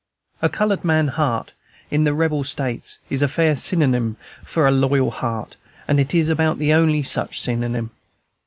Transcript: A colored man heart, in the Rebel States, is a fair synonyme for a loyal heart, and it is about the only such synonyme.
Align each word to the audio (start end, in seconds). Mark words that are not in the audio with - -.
A 0.41 0.49
colored 0.49 0.83
man 0.83 1.09
heart, 1.09 1.53
in 1.91 2.05
the 2.05 2.13
Rebel 2.15 2.43
States, 2.43 2.97
is 3.11 3.21
a 3.21 3.27
fair 3.27 3.53
synonyme 3.55 4.15
for 4.43 4.65
a 4.67 4.71
loyal 4.71 5.11
heart, 5.11 5.57
and 5.87 5.99
it 5.99 6.15
is 6.15 6.27
about 6.27 6.57
the 6.57 6.73
only 6.73 7.03
such 7.03 7.39
synonyme. 7.39 7.91